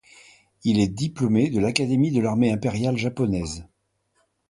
[0.63, 3.67] Il est diplômé de la de l'académie de l'armée impériale japonaise.